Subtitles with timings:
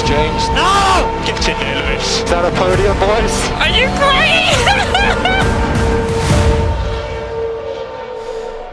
[0.00, 0.48] Lewis James.
[0.50, 1.22] No!
[1.26, 2.22] Get in there, Lewis.
[2.22, 3.50] Is that a podium, boys?
[3.60, 5.26] Are you crazy?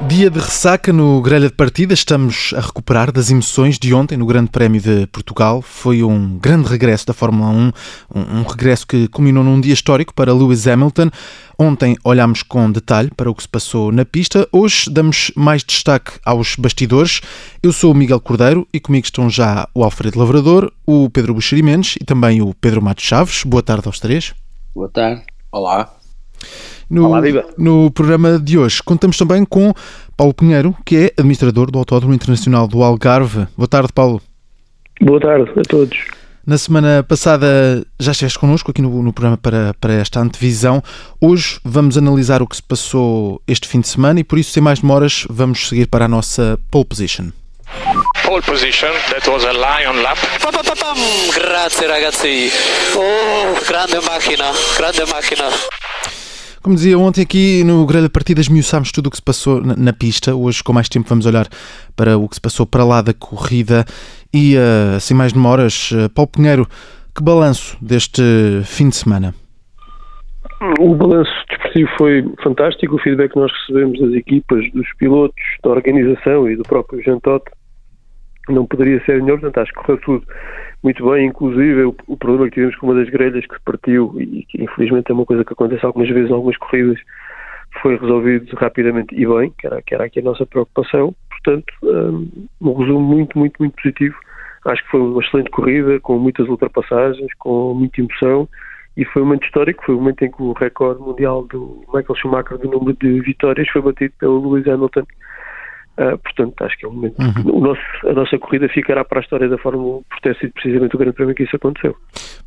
[0.08, 4.26] Dia de ressaca no grelha de partida, estamos a recuperar das emoções de ontem no
[4.26, 5.62] Grande Prémio de Portugal.
[5.62, 7.72] Foi um grande regresso da Fórmula 1,
[8.16, 11.10] um, um regresso que culminou num dia histórico para Lewis Hamilton.
[11.60, 16.14] Ontem olhámos com detalhe para o que se passou na pista, hoje damos mais destaque
[16.24, 17.20] aos bastidores.
[17.62, 21.98] Eu sou o Miguel Cordeiro e comigo estão já o Alfredo Lavrador, o Pedro Buxerimentos
[22.00, 23.44] e também o Pedro Matos Chaves.
[23.44, 24.34] Boa tarde aos três.
[24.74, 25.24] Boa tarde.
[25.52, 25.94] Olá.
[26.90, 27.22] No, Olá,
[27.58, 29.74] no programa de hoje contamos também com
[30.16, 33.46] Paulo Pinheiro, que é administrador do Autódromo Internacional do Algarve.
[33.58, 34.22] Boa tarde, Paulo.
[35.02, 35.98] Boa tarde a todos.
[36.46, 40.82] Na semana passada já estiveste connosco aqui no, no programa para, para esta antevisão.
[41.20, 44.64] Hoje vamos analisar o que se passou este fim de semana e por isso, sem
[44.64, 47.32] mais demoras, vamos seguir para a nossa pole position.
[48.24, 50.18] Pole position, that was a lion lap.
[50.42, 50.96] Pa, pa, pa, pam.
[51.34, 52.52] Grazie ragazzi.
[52.96, 54.46] Oh, grande macchina,
[54.78, 55.50] grande macchina.
[56.68, 60.36] Como dizia ontem aqui no Grelha Partida, esmiuçámos tudo o que se passou na, pista.
[60.36, 61.48] Hoje, com mais tempo, vamos olhar
[61.96, 63.86] para o que se passou para lá da corrida.
[64.34, 66.68] E, uh, sem mais demoras, uh, Paulo Pinheiro,
[67.16, 68.22] que balanço deste
[68.66, 69.34] fim de semana?
[70.82, 72.96] O balanço desportivo foi fantástico.
[72.96, 77.20] O feedback que nós recebemos das equipas, dos pilotos, da organização e do próprio Jean
[77.20, 77.46] Todt
[78.52, 79.40] não poderia ser melhor.
[79.40, 80.28] Portanto, acho que correu tudo
[80.84, 81.28] muito bem.
[81.28, 85.12] Inclusive, o, o problema que tivemos com uma das grelhas que partiu e que infelizmente
[85.12, 87.00] é uma coisa que acontece algumas vezes em algumas corridas
[87.82, 91.14] foi resolvido rapidamente e bem, que era, que era aqui a nossa preocupação.
[91.30, 94.16] Portanto, um, um resumo muito, muito, muito positivo.
[94.66, 98.50] Acho que foi uma excelente corrida, com muitas ultrapassagens, com muita emoção
[98.98, 102.16] e foi um momento histórico, foi o momento em que o recorde mundial do Michael
[102.16, 105.04] Schumacher do número de vitórias foi batido pelo Lewis Hamilton.
[106.00, 107.20] Uh, portanto, acho que é um momento.
[107.20, 107.58] Uhum.
[107.58, 110.54] O nosso, a nossa corrida ficará para a história da Fórmula 1 por ter sido
[110.54, 111.96] precisamente o grande prémio que isso aconteceu.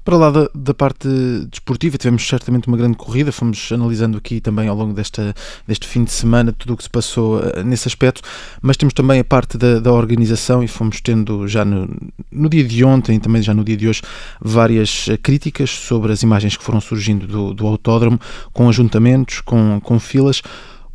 [0.05, 1.09] Para lá da, da, parte
[1.51, 5.35] desportiva, tivemos certamente uma grande corrida, fomos analisando aqui também ao longo desta,
[5.67, 8.23] deste fim de semana tudo o que se passou uh, nesse aspecto,
[8.63, 11.89] mas temos também a parte da, da organização e fomos tendo já no,
[12.31, 14.01] no, dia de ontem e também já no dia de hoje
[14.41, 18.21] várias uh, críticas sobre as imagens que foram surgindo do, do autódromo,
[18.53, 20.41] com ajuntamentos, com, com filas.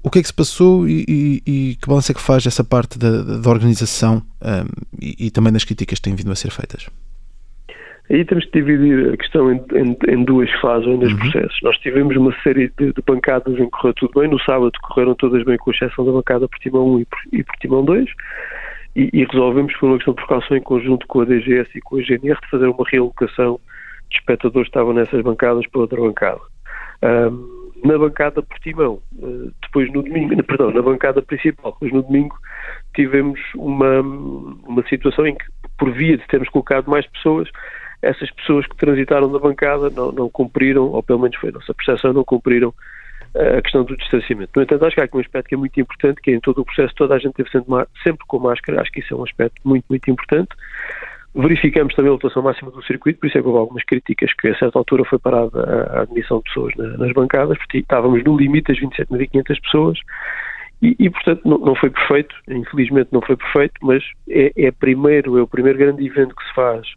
[0.06, 2.64] O que é que se passou e, e, e que balanço é que faz essa
[2.64, 6.52] parte da, da organização um, e, e, também das críticas que têm vindo a ser
[6.52, 6.88] feitas?
[8.08, 11.18] Aí temos de dividir a questão em, em, em duas fases, em dois uhum.
[11.18, 11.60] processos.
[11.64, 14.30] Nós tivemos uma série de, de, bancadas em que correu tudo bem.
[14.30, 17.44] No sábado correram todas bem, com exceção da bancada por Timão 1 e por, e
[17.44, 18.08] por Timão 2.
[18.96, 21.98] E, e, resolvemos, por uma questão de precaução, em conjunto com a DGS e com
[21.98, 23.60] a GNR, de fazer uma realocação
[24.12, 26.42] de espectadores que estavam nessas bancadas para outra bancada.
[27.02, 29.02] Um, na bancada Portimão.
[29.62, 32.36] Depois no domingo, perdão, na bancada principal, depois no domingo
[32.96, 35.46] tivemos uma, uma situação em que,
[35.78, 37.50] por via de termos colocado mais pessoas,
[38.02, 41.74] essas pessoas que transitaram da bancada não, não cumpriram, ou pelo menos foi a nossa
[41.74, 42.74] percepção, não cumpriram
[43.36, 44.52] a questão do distanciamento.
[44.56, 46.40] No entanto, acho que há aqui um aspecto que é muito importante, que é em
[46.40, 49.24] todo o processo toda a gente teve sempre com máscara, acho que isso é um
[49.24, 50.56] aspecto muito, muito importante.
[51.36, 54.48] Verificamos também a lotação máxima do circuito, por isso é que houve algumas críticas que
[54.48, 58.72] a certa altura foi parada a admissão de pessoas nas bancadas, porque estávamos no limite
[58.72, 60.00] das 27.500 pessoas
[60.82, 65.38] e, e, portanto não, não, foi perfeito, infelizmente não foi perfeito, mas é, é, primeiro,
[65.38, 66.88] é o primeiro grande evento que se faz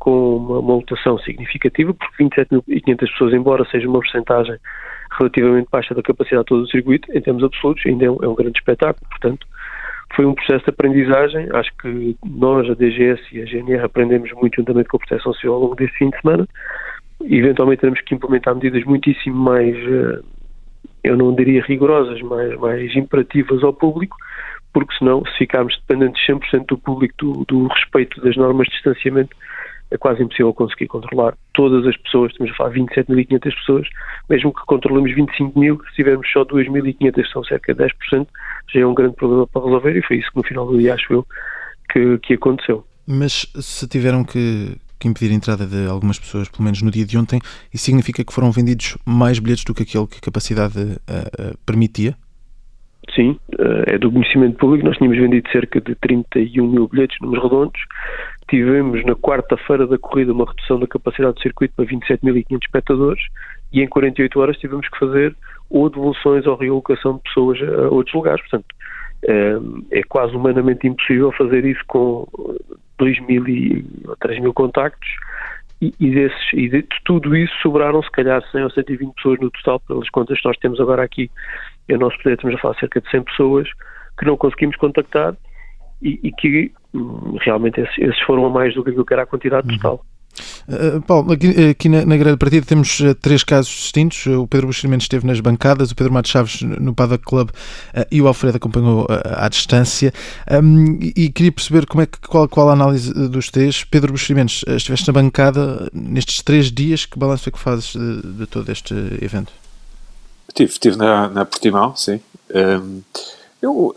[0.00, 4.56] com uma, uma lotação significativa, porque 27.500 pessoas, embora seja uma porcentagem
[5.16, 8.28] relativamente baixa da capacidade de todo o circuito, em termos absolutos, ainda é um, é
[8.28, 9.46] um grande espetáculo, portanto
[10.16, 11.48] foi um processo de aprendizagem.
[11.52, 15.52] Acho que nós, a DGS e a GNR, aprendemos muito juntamente com a Proteção Civil
[15.52, 16.48] ao longo deste fim de semana.
[17.22, 20.20] Eventualmente teremos que implementar medidas muitíssimo mais, eh,
[21.04, 24.16] eu não diria rigorosas, mas mais imperativas ao público,
[24.72, 29.36] porque senão, se ficarmos dependentes 100% do público do, do respeito das normas de distanciamento,
[29.90, 33.88] é quase impossível conseguir controlar todas as pessoas, estamos a falar de 27.500 pessoas,
[34.28, 38.26] mesmo que controlemos 25 mil, se tivermos só 2.500, que são cerca de 10%,
[38.72, 40.94] já é um grande problema para resolver e foi isso que no final do dia
[40.94, 41.26] acho eu
[41.90, 42.84] que, que aconteceu.
[43.06, 47.06] Mas se tiveram que, que impedir a entrada de algumas pessoas, pelo menos no dia
[47.06, 47.40] de ontem,
[47.72, 51.58] isso significa que foram vendidos mais bilhetes do que aquele que a capacidade uh, uh,
[51.64, 52.16] permitia?
[53.14, 54.86] Sim, uh, é do conhecimento público.
[54.86, 57.80] Nós tínhamos vendido cerca de 31 mil bilhetes, números redondos.
[58.48, 63.22] Tivemos na quarta-feira da corrida uma redução da capacidade do circuito para 27.500 espectadores
[63.72, 65.34] e em 48 horas tivemos que fazer
[65.70, 68.40] ou devoluções ou realocação de pessoas a outros lugares.
[68.42, 68.66] Portanto,
[69.24, 72.26] é, é quase humanamente impossível fazer isso com
[72.98, 73.84] 2 mil e
[74.20, 75.08] 3 mil contactos
[75.80, 79.50] e, e, desses, e de tudo isso sobraram se calhar 100 ou 120 pessoas no
[79.50, 81.30] total, pelas contas que nós temos agora aqui
[81.88, 83.68] em nosso poder, estamos a falar cerca de 100 pessoas
[84.18, 85.34] que não conseguimos contactar
[86.02, 89.22] e, e que hum, realmente esses, esses, foram a mais do que aquilo que era
[89.22, 90.04] a quantidade total.
[90.68, 94.26] Uh, Paulo, aqui, aqui na, na grelha partida temos uh, três casos distintos.
[94.26, 98.20] O Pedro Buxerimentos esteve nas bancadas, o Pedro Matos Chaves no Paddock Club uh, e
[98.20, 100.12] o Alfredo acompanhou à distância.
[100.50, 103.84] Um, e, e, queria perceber como é que, qual, qual a análise dos três.
[103.84, 108.46] Pedro Buxerimentos, estiveste na bancada nestes três dias, que balanço é que fazes de, de
[108.46, 109.52] todo este evento?
[110.56, 112.20] Estive, estive na, na Portimão, sim.
[112.54, 113.02] Um,
[113.60, 113.94] eu,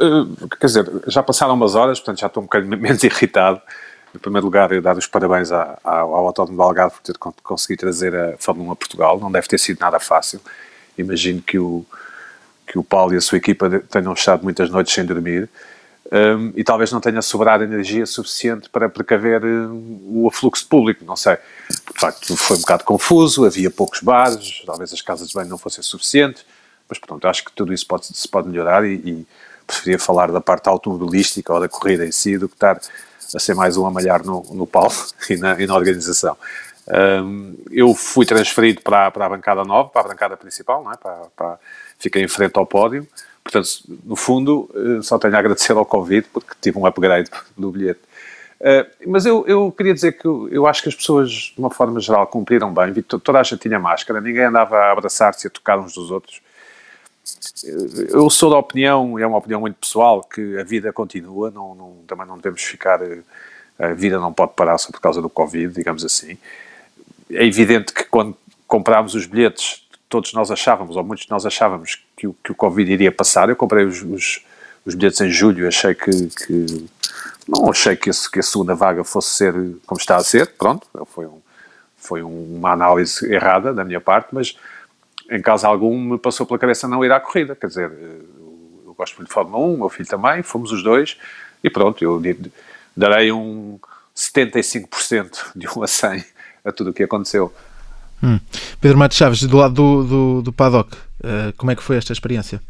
[0.60, 3.62] quer dizer, já passaram umas horas, portanto já estou um bocadinho menos irritado
[4.14, 7.82] em primeiro lugar, eu dar os parabéns ao, ao Autódromo de Algarve por ter conseguido
[7.82, 9.20] trazer a Fórmula 1 a Portugal.
[9.20, 10.42] Não deve ter sido nada fácil.
[10.98, 11.86] Imagino que o,
[12.66, 15.48] que o Paulo e a sua equipa tenham estado muitas noites sem dormir.
[16.12, 21.16] Um, e talvez não tenha sobrado energia suficiente para precaver uh, o afluxo público, não
[21.16, 21.38] sei.
[21.94, 25.58] De facto, foi um bocado confuso, havia poucos bares, talvez as casas de banho não
[25.58, 26.46] fossem suficientes,
[26.88, 29.28] mas pronto, acho que tudo isso pode, se pode melhorar e, e
[29.66, 32.80] preferia falar da parte automobilística ou da corrida em si do que estar
[33.36, 34.96] a ser mais um a malhar no, no palco
[35.30, 36.36] e na, e na organização.
[36.88, 40.98] Um, eu fui transferido para, para a bancada nova, para a bancada principal, não é?
[40.98, 41.60] para, para,
[42.00, 43.08] fiquei em frente ao pódio.
[43.44, 43.70] Portanto,
[44.04, 48.02] no fundo, eh, só tenho a agradecer ao convite porque tive um upgrade do bilhete.
[48.60, 51.70] Uh, mas eu, eu queria dizer que eu, eu, acho que as pessoas, de uma
[51.70, 52.94] forma geral, cumpriram bem.
[53.04, 56.42] Toda a gente tinha máscara, ninguém andava a abraçar-se e a tocar uns dos outros.
[58.10, 61.96] Eu sou da opinião, é uma opinião muito pessoal, que a vida continua, não, não,
[62.08, 63.00] também não devemos ficar.
[63.78, 66.38] A vida não pode parar só por causa do Covid, digamos assim.
[67.32, 68.36] É evidente que quando
[68.68, 72.56] comprámos os bilhetes, todos nós achávamos, ou muitos de nós achávamos, que o, que o
[72.56, 73.48] Covid iria passar.
[73.48, 74.44] Eu comprei os, os,
[74.86, 76.90] os bilhetes em julho, achei que, que.
[77.50, 79.54] Não achei que, esse, que a segunda vaga fosse ser
[79.86, 81.42] como está a ser, pronto, foi, um,
[81.98, 84.56] foi uma análise errada da minha parte, mas
[85.30, 87.92] em caso algum me passou pela cabeça não ir à corrida, quer dizer,
[88.86, 91.18] eu gosto muito de Fórmula 1, meu filho também, fomos os dois,
[91.64, 92.22] e pronto, eu
[92.96, 93.80] darei um
[94.16, 96.26] 75% de 1 a 100
[96.66, 97.54] a tudo o que aconteceu.
[98.22, 98.40] Hum.
[98.82, 102.14] Pedro Matos Chaves, do lado do, do, do paddock, uh, como é que foi esta
[102.14, 102.62] experiência?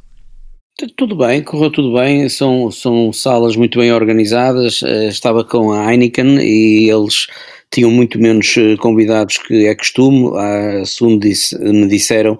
[0.95, 5.91] Tudo bem, correu tudo bem, são, são salas muito bem organizadas, uh, estava com a
[5.91, 7.27] Heineken e eles
[7.69, 12.39] tinham muito menos eh, convidados que é costume, ah, segundo disse, me disseram,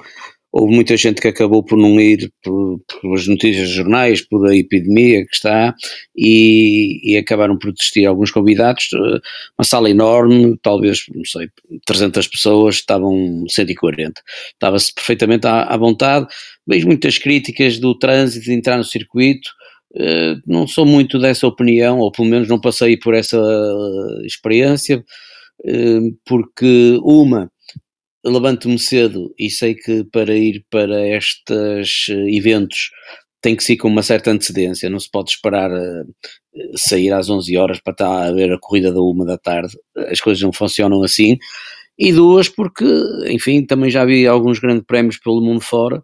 [0.51, 4.47] houve muita gente que acabou por não ir por, por as notícias dos jornais, por
[4.47, 5.75] a epidemia que está,
[6.15, 8.05] e, e, acabaram por desistir.
[8.05, 9.19] Alguns convidados, eh,
[9.57, 11.49] uma sala enorme, talvez, não sei,
[11.85, 14.21] 300 pessoas, estavam 140,
[14.53, 16.27] estava-se perfeitamente à, à vontade,
[16.65, 19.49] vejo muitas críticas do trânsito de entrar no circuito,
[19.91, 25.03] Uh, não sou muito dessa opinião, ou pelo menos não passei por essa uh, experiência,
[26.23, 27.51] porque uma,
[28.25, 32.89] levanto-me cedo e sei que para ir para estes eventos
[33.41, 35.71] tem que ser com uma certa antecedência, não se pode esperar
[36.75, 40.19] sair às 11 horas para estar a ver a corrida da uma da tarde, as
[40.19, 41.37] coisas não funcionam assim,
[41.97, 42.85] e duas porque,
[43.27, 46.03] enfim, também já vi alguns grandes prémios pelo mundo fora,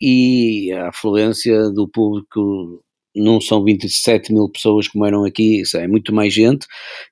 [0.00, 2.84] e a afluência do público
[3.16, 6.66] não são 27 mil pessoas como eram aqui, é muito mais gente,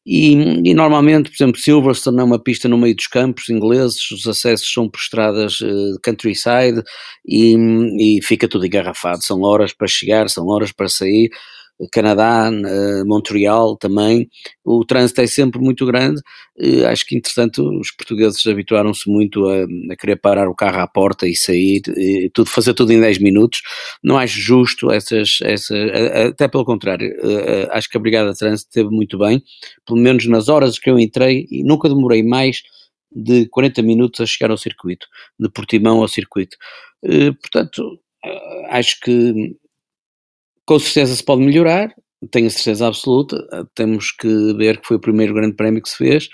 [0.04, 4.26] e, e, normalmente, por exemplo, Silverstone é uma pista no meio dos campos ingleses, os
[4.26, 6.82] acessos são por estradas uh, countryside
[7.26, 7.56] e,
[8.18, 11.30] e fica tudo engarrafado, são horas para chegar, são horas para sair,
[11.92, 12.50] Canadá,
[13.04, 14.28] Montreal também,
[14.64, 16.20] o trânsito é sempre muito grande.
[16.88, 21.26] Acho que, entretanto, os portugueses habituaram-se muito a, a, querer parar o carro à porta
[21.26, 23.60] e sair, e tudo, fazer tudo em 10 minutos.
[24.02, 25.90] Não acho justo essas, essas
[26.30, 27.12] até pelo contrário,
[27.70, 29.42] acho que a Brigada de Trânsito esteve muito bem,
[29.86, 32.62] pelo menos nas horas que eu entrei, e nunca demorei mais
[33.14, 35.06] de 40 minutos a chegar ao circuito,
[35.38, 36.56] de Portimão ao circuito.
[37.40, 37.98] Portanto,
[38.70, 39.56] acho que
[40.66, 41.92] com certeza se pode melhorar,
[42.30, 43.36] tenho a certeza absoluta.
[43.74, 46.28] Temos que ver que foi o primeiro grande prémio que se fez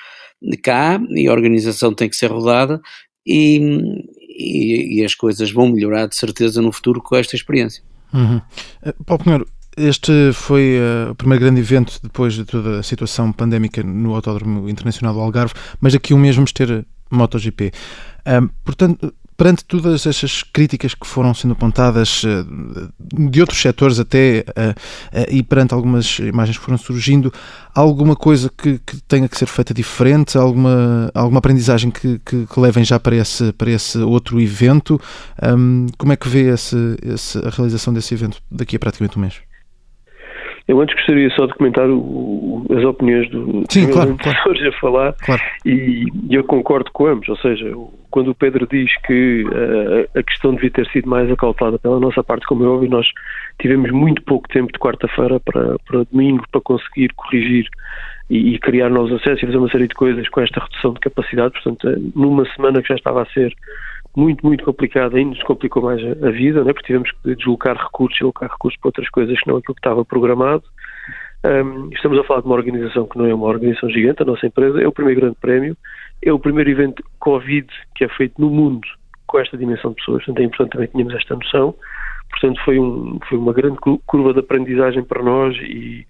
[0.62, 2.80] cá e a organização tem que ser rodada
[3.26, 3.58] e,
[4.28, 7.82] e, e as coisas vão melhorar de certeza no futuro com esta experiência.
[8.12, 8.40] Uhum.
[8.82, 9.46] Eh, Paulo Pinheiro,
[9.76, 14.68] este foi uh, o primeiro grande evento depois de toda a situação pandémica no Autódromo
[14.68, 17.72] Internacional do Algarve, mas aqui o mesmo vamos ter MotoGP.
[18.26, 22.44] Um, portanto, perante todas essas críticas que foram sendo apontadas eh,
[23.30, 24.74] de outros setores até eh,
[25.10, 27.32] eh, e perante algumas imagens que foram surgindo,
[27.74, 32.60] alguma coisa que, que tenha que ser feita diferente, alguma, alguma aprendizagem que, que, que
[32.60, 35.00] levem já para esse, para esse outro evento?
[35.42, 39.22] Um, como é que vê esse, esse, a realização desse evento daqui a praticamente um
[39.22, 39.49] mês?
[40.68, 44.68] Eu antes gostaria só de comentar o, as opiniões do Sim, claro, claro.
[44.68, 45.42] a falar claro.
[45.64, 47.72] e, e, eu concordo com ambos, ou seja,
[48.10, 52.22] quando o Pedro diz que uh, a questão devia ter sido mais acautelada pela nossa
[52.22, 53.06] parte, como é óbvio, nós
[53.60, 57.66] tivemos muito pouco tempo de quarta-feira para, para domingo para conseguir corrigir
[58.28, 61.00] e, e, criar novos acessos e fazer uma série de coisas com esta redução de
[61.00, 61.52] capacidade.
[61.52, 63.52] Portanto, eh, numa semana que já estava a ser
[64.16, 66.72] muito, muito complicada, ainda nos complicou mais a, vida, né?
[66.72, 69.80] porque tivemos que deslocar recursos e alocar recursos para outras coisas que não aquilo que
[69.80, 70.64] estava programado.
[71.44, 74.46] Um, estamos a falar de uma organização que não é uma organização gigante, a nossa
[74.46, 75.76] empresa é o primeiro grande prémio,
[76.22, 78.86] é o primeiro evento Covid que é feito no mundo
[79.26, 81.74] com esta dimensão de pessoas, portanto é importante também que tenhamos esta noção.
[82.30, 86.06] Portanto, foi, um, foi uma grande curva de aprendizagem para nós e,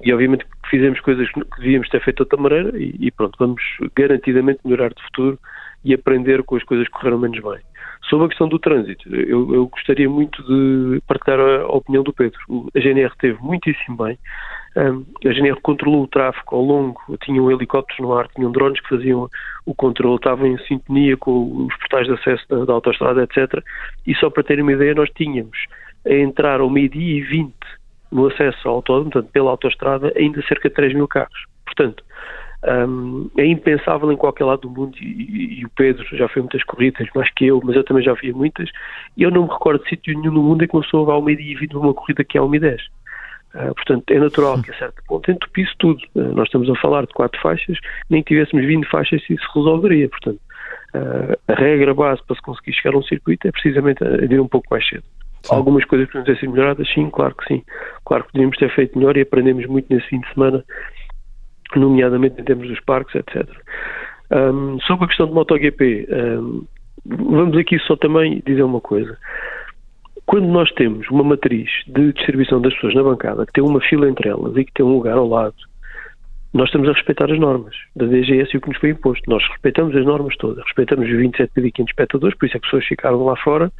[0.00, 3.62] e obviamente fizemos coisas que devíamos ter feito de outra maneira e, e, pronto, vamos
[3.96, 5.38] garantidamente melhorar de futuro
[5.84, 7.60] e aprender com as coisas que correram menos bem.
[8.08, 12.38] Sobre a questão do trânsito, eu, eu gostaria muito de partilhar a, opinião do Pedro.
[12.74, 14.18] A GNR teve muitíssimo bem.
[14.76, 19.28] A GNR controlou o tráfego ao longo, tinham helicópteros no ar, tinham drones que faziam
[19.64, 23.62] o controle, estavam em sintonia com os portais de acesso da, da autostrada, etc.
[24.06, 25.56] E só para terem uma ideia, nós tínhamos
[26.06, 27.54] a entrar ao meio-dia e 20
[28.10, 31.46] no acesso ao autódromo, portanto, pela autostrada, ainda cerca de 3 mil carros.
[31.64, 32.04] Portanto,
[32.64, 36.62] um, é impensável em qualquer lado do mundo e, e, o Pedro já fez muitas
[36.62, 38.70] corridas, mais que eu, mas eu também já vi muitas
[39.16, 41.14] e eu não me recordo de sítio nenhum no mundo em que uma pessoa vá
[41.14, 42.78] ao meio-dia e vi uma corrida que é ao meio-10.
[43.54, 46.00] Uh, portanto, é natural que a certo ponto entupisse tudo.
[46.14, 47.76] Uh, nós estamos a falar de quatro faixas,
[48.08, 50.08] nem que tivéssemos 20 faixas isso se resolveria.
[50.08, 50.40] Portanto,
[50.94, 54.48] uh, a regra base para se conseguir chegar a um circuito é precisamente vir um
[54.48, 55.04] pouco mais cedo.
[55.42, 55.56] Sim.
[55.56, 57.62] Algumas coisas podem ter sido melhoradas, sim, claro que sim.
[58.04, 60.64] Claro que podíamos ter feito melhor e aprendemos muito nesse fim de semana,
[61.76, 63.48] nomeadamente em termos dos parques, etc.
[64.30, 66.64] Um, sobre a questão do MotoGP, um,
[67.04, 69.16] vamos aqui só também dizer uma coisa.
[70.24, 74.08] Quando nós temos uma matriz de distribuição das pessoas na bancada, que tem uma fila
[74.08, 75.56] entre elas e que tem um lugar ao lado,
[76.54, 79.28] nós estamos a respeitar as normas da DGS e o que nos foi imposto.
[79.28, 82.86] Nós respeitamos as normas todas, respeitamos os 27.500 espectadores, por isso é que as pessoas
[82.86, 83.72] ficaram lá fora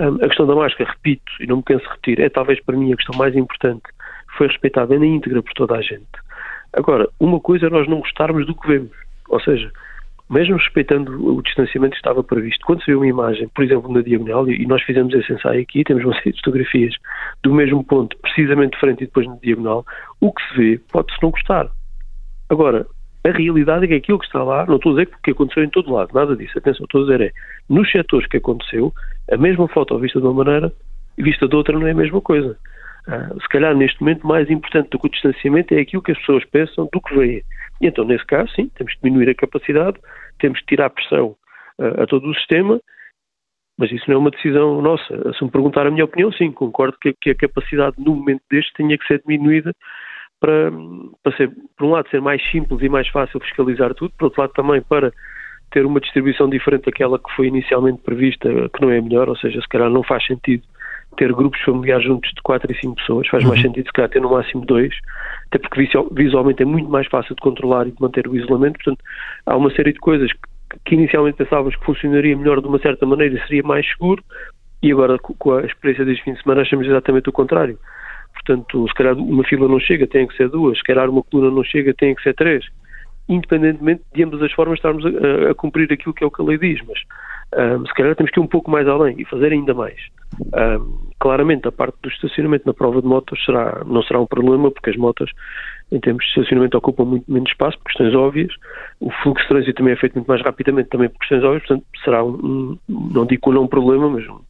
[0.00, 2.92] a questão da máscara, repito, e não me canso de repetir, é talvez para mim
[2.92, 3.82] a questão mais importante.
[4.36, 6.04] Foi respeitada na íntegra por toda a gente.
[6.76, 8.90] Agora, uma coisa é nós não gostarmos do que vemos.
[9.28, 9.70] Ou seja,
[10.28, 14.00] mesmo respeitando o distanciamento que estava previsto, quando se vê uma imagem, por exemplo, na
[14.00, 16.94] diagonal, e nós fizemos esse ensaio aqui, temos uma série de fotografias
[17.42, 19.84] do mesmo ponto, precisamente de frente e depois na diagonal,
[20.20, 21.70] o que se vê pode-se não gostar.
[22.48, 22.86] Agora,
[23.24, 25.70] a realidade é que aquilo que está lá, não estou a dizer que aconteceu em
[25.70, 26.58] todo lado, nada disso.
[26.58, 27.32] Atenção, estou a dizer é,
[27.68, 28.92] nos setores que aconteceu,
[29.30, 30.72] a mesma foto vista de uma maneira
[31.16, 32.58] e vista de outra não é a mesma coisa.
[33.06, 36.18] Uh, se calhar, neste momento, mais importante do que o distanciamento é aquilo que as
[36.18, 37.42] pessoas pensam do que veem.
[37.80, 39.98] E então, nesse caso, sim, temos que diminuir a capacidade,
[40.38, 41.36] temos que tirar pressão
[41.78, 42.80] uh, a todo o sistema,
[43.78, 45.32] mas isso não é uma decisão nossa.
[45.34, 48.72] Se me perguntar a minha opinião, sim, concordo que, que a capacidade, no momento deste,
[48.74, 49.72] tenha que ser diminuída
[50.40, 50.70] para,
[51.22, 54.40] para ser, por um lado, ser mais simples e mais fácil fiscalizar tudo, por outro
[54.40, 55.12] lado, também para
[55.70, 59.60] ter uma distribuição diferente daquela que foi inicialmente prevista, que não é melhor, ou seja,
[59.60, 60.62] se calhar não faz sentido
[61.14, 63.66] ter grupos familiares juntos de 4 e 5 pessoas, faz mais uhum.
[63.66, 64.92] sentido se calhar ter no máximo 2,
[65.46, 69.02] até porque visualmente é muito mais fácil de controlar e de manter o isolamento, portanto
[69.46, 73.06] há uma série de coisas que, que inicialmente pensávamos que funcionaria melhor de uma certa
[73.06, 74.22] maneira e seria mais seguro,
[74.82, 77.78] e agora com a experiência deste fim de semana achamos exatamente o contrário.
[78.34, 81.50] Portanto, se calhar uma fila não chega, tem que ser duas, se calhar uma coluna
[81.50, 82.64] não chega, tem que ser três.
[83.26, 86.44] Independentemente de ambas as formas estarmos a, a cumprir aquilo que é o que a
[86.44, 86.98] lei diz, mas
[87.78, 89.98] um, se calhar temos que ir um pouco mais além e fazer ainda mais.
[90.40, 94.70] Um, claramente, a parte do estacionamento na prova de motos será, não será um problema,
[94.70, 95.30] porque as motos,
[95.90, 98.52] em termos de estacionamento, ocupam muito menos espaço, por questões óbvias.
[99.00, 101.86] O fluxo de trânsito também é feito muito mais rapidamente, também por questões óbvias, portanto,
[102.04, 104.40] será um, não digo não um problema, mas um,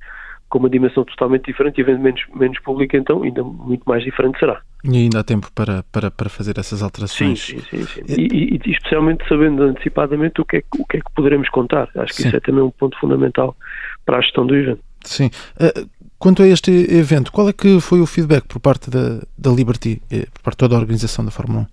[0.49, 4.39] com uma dimensão totalmente diferente e havendo menos, menos público, então ainda muito mais diferente
[4.39, 4.61] será.
[4.85, 7.41] E ainda há tempo para, para, para fazer essas alterações.
[7.41, 8.03] Sim, sim, sim.
[8.07, 8.21] sim.
[8.21, 11.89] E, e, especialmente sabendo antecipadamente o que, é, o que é que poderemos contar.
[11.97, 12.29] Acho que sim.
[12.29, 13.57] isso é também um ponto fundamental
[14.05, 14.81] para a gestão do evento.
[15.05, 15.31] Sim.
[15.61, 19.51] Uh, quanto a este evento, qual é que foi o feedback por parte da, da
[19.51, 21.67] Liberty, eh, por parte de toda a organização da Fórmula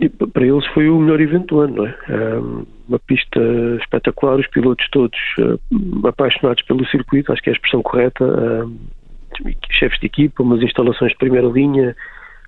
[0.00, 0.04] 1?
[0.04, 1.94] E para eles foi o melhor evento do ano, não é?
[2.88, 3.40] uma pista
[3.80, 8.24] espetacular, os pilotos todos uh, apaixonados pelo circuito, acho que é a expressão correta,
[9.70, 11.96] chefes de equipa, umas instalações de primeira linha,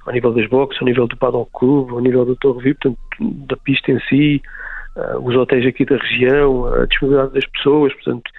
[0.07, 2.99] ao nível das boxes, ao nível do Paddock Club, ao nível do Torre VIP, portanto,
[3.47, 4.43] da pista em si,
[4.97, 8.31] uh, os hotéis aqui da região, a disponibilidade das pessoas, portanto,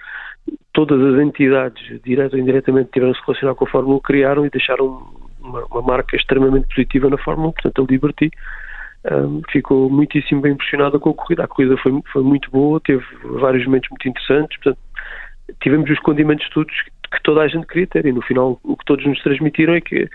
[0.72, 4.50] todas as entidades, direto ou indiretamente, tiveram se relacionar com a Fórmula 1, criaram e
[4.50, 5.02] deixaram
[5.40, 8.30] uma, uma marca extremamente positiva na Fórmula 1, portanto, a Liberty
[9.10, 11.44] um, ficou muitíssimo bem impressionada com a corrida.
[11.44, 13.04] A corrida foi, foi muito boa, teve
[13.40, 14.78] vários momentos muito interessantes, portanto,
[15.62, 16.74] tivemos os condimentos todos
[17.10, 19.80] que toda a gente queria ter e no final o que todos nos transmitiram é
[19.80, 20.08] que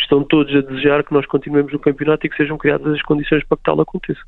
[0.00, 3.44] estão todos a desejar que nós continuemos o campeonato e que sejam criadas as condições
[3.44, 4.20] para que tal aconteça.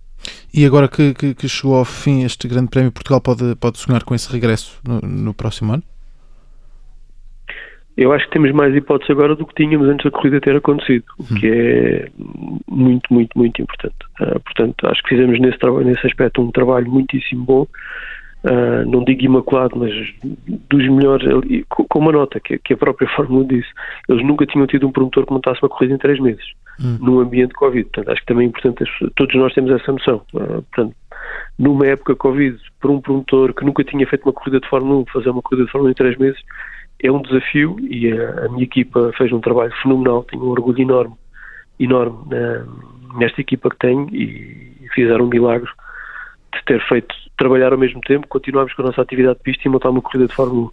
[0.52, 4.04] E agora que, que, que chegou ao fim este Grande Prémio, Portugal pode, pode sonhar
[4.04, 5.82] com esse regresso no, no próximo ano?
[7.98, 11.04] eu acho que temos mais hipóteses agora do que tínhamos antes da corrida ter acontecido,
[11.18, 12.08] o que é
[12.68, 13.96] muito, muito, muito importante.
[14.20, 17.66] Uh, portanto, acho que fizemos nesse, nesse aspecto um trabalho muitíssimo bom.
[18.44, 19.92] Uh, não digo imaculado, mas
[20.70, 21.26] dos melhores,
[21.68, 23.68] com uma nota que, que, a própria Fórmula disse,
[24.08, 26.44] eles nunca tinham tido um promotor que montasse uma corrida em três meses,
[26.80, 26.98] hum.
[27.00, 27.84] num ambiente Covid.
[27.84, 28.84] Portanto, acho que também é importante,
[29.16, 30.22] todos nós temos essa noção.
[30.32, 30.94] Uh, portanto,
[31.58, 35.06] numa época Covid, para um promotor que nunca tinha feito uma corrida de Fórmula 1,
[35.06, 36.40] fazer uma corrida de Fórmula 1 em três meses,
[37.02, 40.80] é um desafio e a, a minha equipa fez um trabalho fenomenal, tenho um orgulho
[40.80, 41.14] enorme,
[41.80, 45.68] enorme uh, nesta equipa que tenho e, e fizeram um milagre
[46.54, 49.70] de ter feito trabalhar ao mesmo tempo, continuarmos com a nossa atividade de pista e
[49.70, 50.70] montar uma corrida de Fórmula 1.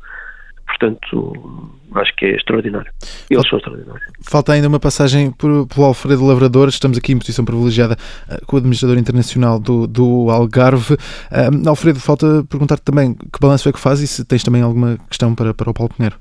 [0.66, 2.92] Portanto, acho que é extraordinário.
[3.30, 4.04] Eles são extraordinários.
[4.22, 6.68] Falta ainda uma passagem por, pelo Alfredo Lavrador.
[6.70, 7.96] Estamos aqui em posição privilegiada
[8.28, 10.96] uh, com o administrador internacional do, do Algarve.
[10.96, 14.98] Uh, Alfredo, falta perguntar-te também que balanço é que faz e se tens também alguma
[15.08, 16.18] questão para, para o Paulo Pinheiro.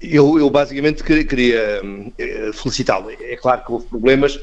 [0.00, 1.82] Eu, eu basicamente queria
[2.18, 3.10] eh, felicitá-lo.
[3.10, 4.38] É claro que houve problemas,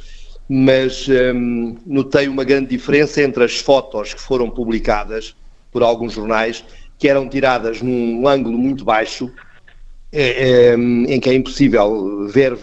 [0.49, 5.35] mas um, notei uma grande diferença entre as fotos que foram publicadas
[5.71, 6.63] por alguns jornais,
[6.97, 9.31] que eram tiradas num ângulo muito baixo,
[10.11, 12.57] é, é, em que é impossível ver,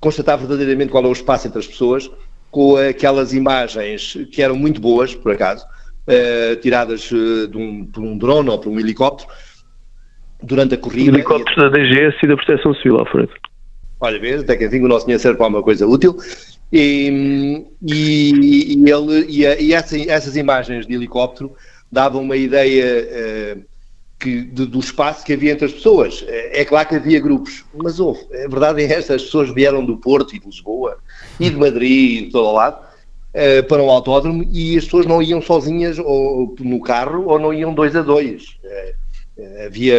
[0.00, 2.10] constatar verdadeiramente qual é o espaço entre as pessoas,
[2.50, 5.66] com aquelas imagens que eram muito boas, por acaso,
[6.08, 9.28] uh, tiradas uh, de um, por um drone ou por um helicóptero,
[10.42, 11.16] durante a corrida.
[11.16, 13.32] Helicópteros da DGS e da Proteção Civil, Alfredo.
[14.00, 16.16] Olha, vês, até que enfim o nosso dinheiro serve para uma coisa útil.
[16.72, 21.54] E, e, e ele, e, e essa, essas imagens de helicóptero
[21.90, 23.62] davam uma ideia uh,
[24.18, 26.24] que, de, do espaço que havia entre as pessoas.
[26.28, 28.20] É claro que havia grupos, mas houve.
[28.44, 30.98] A verdade é esta: as pessoas vieram do Porto e de Lisboa
[31.40, 35.22] e de Madrid e de todo lado uh, para um autódromo e as pessoas não
[35.22, 38.58] iam sozinhas ou, no carro ou não iam dois a dois.
[38.64, 39.96] Uh, havia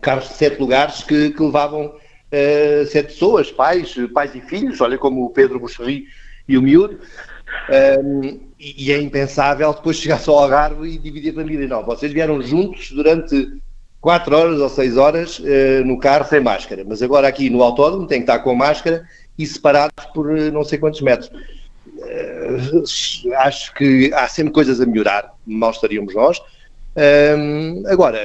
[0.00, 1.92] carros de sete lugares que, que levavam
[2.32, 6.06] uh, sete pessoas, pais, pais e filhos, olha como o Pedro Buxerri
[6.48, 6.98] e o miúdo,
[8.02, 11.68] um, e, e, é impensável depois chegar só ao Algarve e dividir a família.
[11.68, 13.60] Não, vocês vieram juntos durante
[14.00, 18.06] quatro horas ou seis horas uh, no carro sem máscara, mas agora aqui no autódromo
[18.06, 19.04] tem que estar com máscara
[19.38, 21.30] e separados por uh, não sei quantos metros.
[21.98, 26.40] Uh, acho que há sempre coisas a melhorar, mal estaríamos nós.
[26.96, 28.18] Um, agora,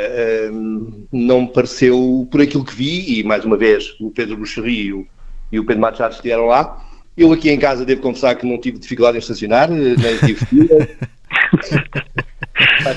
[0.52, 4.86] um, não me pareceu, por aquilo que vi, e mais uma vez o Pedro Buxerri
[4.86, 5.08] e o,
[5.52, 6.82] e o Pedro Machado estiveram lá,
[7.18, 10.88] eu aqui em casa devo confessar que não tive dificuldade em estacionar, nem tive fila.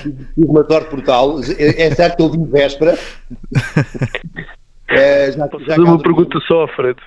[0.03, 1.41] tive uma sorte brutal.
[1.59, 2.97] É, é certo que eu vim véspera.
[4.89, 6.99] É, já, Posso já fazer uma pergunta só, Fred?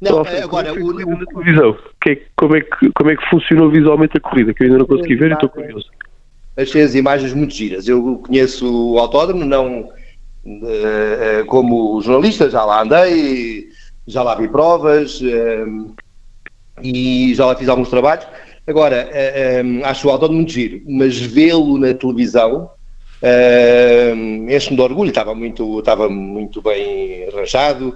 [0.00, 1.78] Não, Alfredo, agora como é que o, na televisão?
[2.02, 4.52] Que, como, é que, como é que funcionou visualmente a corrida?
[4.52, 5.88] Que eu ainda não consegui ver e estou curioso.
[6.56, 7.88] Achei as imagens muito giras.
[7.88, 9.88] Eu conheço o autódromo, não
[10.44, 13.68] uh, como jornalista, já lá andei,
[14.06, 15.94] já lá vi provas uh,
[16.82, 18.26] e já lá fiz alguns trabalhos.
[18.66, 22.70] Agora, uh, acho o autódromo muito giro, mas vê-lo na televisão
[24.48, 25.10] enche-me de orgulho.
[25.10, 27.94] Estava muito, estava muito bem arranjado.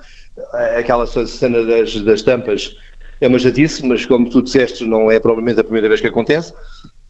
[0.79, 2.77] Aquela cena das, das tampas
[3.21, 6.55] é uma chatice, mas como tu disseste, não é provavelmente a primeira vez que acontece.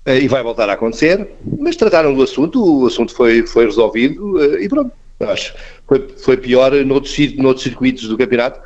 [0.07, 4.41] Eh, e vai voltar a acontecer, mas trataram do assunto, o assunto foi, foi resolvido
[4.41, 5.53] eh, e pronto, acho.
[5.87, 8.61] Foi, foi pior noutros, noutros circuitos do campeonato,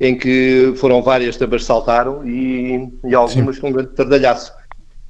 [0.00, 3.60] em que foram várias tambas que saltaram e, e algumas Sim.
[3.60, 4.52] com um grande tardalhaço.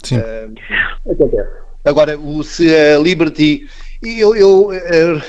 [0.02, 0.18] Sim.
[0.18, 1.48] Uh, acontece.
[1.82, 3.66] Agora, o, se a Liberty,
[4.02, 4.68] eu, eu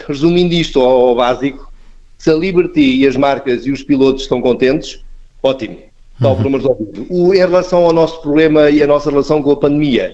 [0.06, 1.72] resumindo isto ao, ao, básico,
[2.18, 5.02] se a Liberty e as marcas e os pilotos estão contentes,
[5.42, 5.78] ótimo,
[6.14, 7.06] está o problema resolvido.
[7.10, 10.14] O, em relação ao nosso problema e a nossa relação com a pandemia,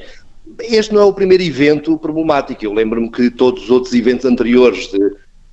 [0.59, 2.63] este não é o primeiro evento problemático.
[2.63, 4.99] Eu lembro-me que todos os outros eventos anteriores de,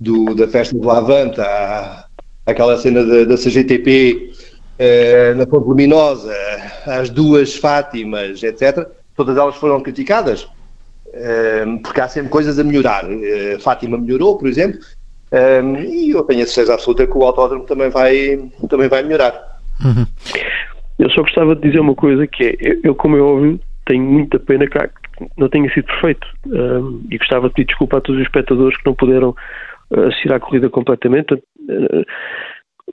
[0.00, 2.07] do, da festa do Lavante, à,
[2.46, 4.33] aquela cena da, da CGTP
[4.78, 6.35] eh, na Ponte Luminosa,
[6.87, 10.48] as duas Fátimas, etc., todas elas foram criticadas,
[11.12, 13.04] eh, porque há sempre coisas a melhorar.
[13.11, 14.80] Eh, Fátima melhorou, por exemplo,
[15.30, 19.61] eh, e eu tenho a certeza absoluta que o autódromo também vai, também vai melhorar.
[19.85, 20.07] Uhum.
[20.98, 24.05] Eu só gostava de dizer uma coisa que é, eu, eu como é óbvio, tenho
[24.05, 24.79] muita pena que
[25.37, 28.87] não tenha sido perfeito um, e gostava de pedir desculpa a todos os espectadores que
[28.87, 29.31] não puderam
[29.90, 31.35] uh, assistir à corrida completamente.
[31.35, 32.05] Uh,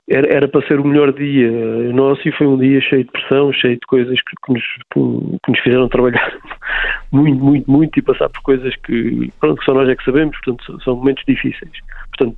[0.08, 1.50] era, era, para ser o melhor dia
[1.92, 5.38] nosso e foi um dia cheio de pressão, cheio de coisas que, que, nos, que,
[5.44, 6.32] que nos, fizeram trabalhar
[7.12, 10.36] muito, muito, muito e passar por coisas que, pronto, que só nós é que sabemos,
[10.38, 11.72] portanto são, são momentos difíceis.
[12.16, 12.36] Portanto,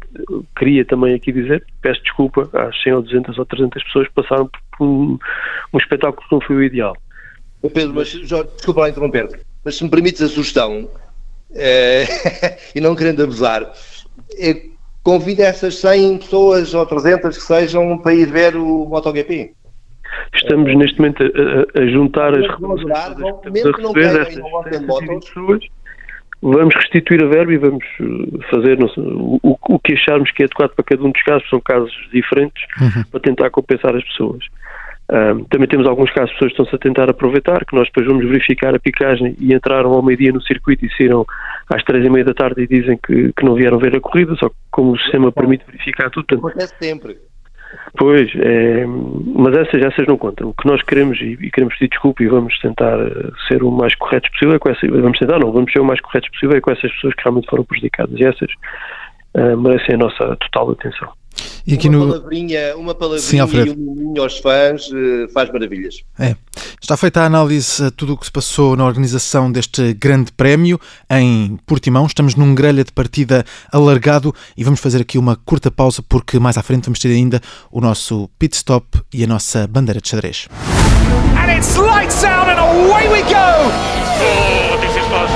[0.57, 4.51] queria também aqui dizer, peço desculpa às 100 ou 200 ou 300 pessoas que passaram
[4.77, 5.19] por um,
[5.73, 6.97] um espetáculo que não foi o ideal.
[7.70, 9.29] Pedro, mas já, desculpa lá interromper
[9.64, 11.57] mas se me permites a sugestão, uh,
[12.77, 13.72] e não querendo abusar,
[15.03, 19.53] convido essas 100 pessoas ou 300 que sejam para ir ver o MotoGP.
[20.35, 23.16] Estamos neste momento a, a juntar as reclamações
[23.50, 25.68] mesmo que não queiram e não gostem de motos,
[26.42, 30.74] vamos restituir a verba e vamos uh, fazer o, o, que acharmos que é adequado
[30.74, 33.03] para cada um dos casos, são casos diferentes, uhum.
[33.11, 34.44] para tentar compensar as pessoas.
[35.12, 38.07] Um, também temos alguns casos de pessoas que estão-se a tentar aproveitar, que nós depois
[38.07, 41.27] vamos verificar a picagem e entraram ao meio-dia no circuito e saíram
[41.69, 44.35] às três e meia da tarde e dizem que, que não vieram ver a corrida,
[44.37, 46.27] só que como o sistema permite verificar tudo.
[46.27, 47.19] Portanto, Acontece sempre.
[47.97, 50.49] Pois, é, mas essas, essas não contam.
[50.49, 53.71] O que nós queremos, e, e, queremos pedir desculpa e vamos tentar eh, ser o
[53.71, 56.57] mais corretos possível é com essas, vamos tentar não, vamos ser o mais corretos possível
[56.57, 58.51] é com essas pessoas que realmente foram prejudicadas e essas
[59.35, 61.12] uh, merecem a nossa total atenção.
[61.66, 62.12] E aqui uma no...
[62.12, 66.03] palavrinha, uma palavrinha Sim, e um minutinho aos fãs uh, faz maravilhas.
[66.18, 66.37] É.
[66.81, 70.79] Está feita a análise a tudo o que se passou na organização deste grande prémio
[71.11, 72.05] em Portimão.
[72.05, 76.59] Estamos num grelha de partida alargado e vamos fazer aqui uma curta pausa porque mais
[76.59, 77.40] à frente vamos ter ainda
[77.73, 80.47] o nosso pit stop e a nossa bandeira de xadrez.
[81.37, 83.70] And it's lights out and away we go!
[84.20, 85.29] Oh, this is fun.